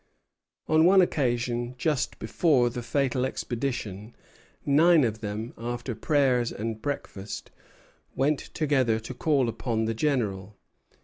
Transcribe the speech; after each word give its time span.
On 0.67 0.83
one 0.85 0.99
occasion, 0.99 1.75
just 1.77 2.17
before 2.17 2.71
the 2.71 2.81
fatal 2.81 3.23
expedition, 3.23 4.15
nine 4.65 5.03
of 5.03 5.19
them, 5.21 5.53
after 5.59 5.93
prayers 5.93 6.51
and 6.51 6.81
breakfast, 6.81 7.51
went 8.15 8.39
together 8.39 8.99
to 8.99 9.13
call 9.13 9.47
upon 9.47 9.85
the 9.85 9.93
General. 9.93 10.57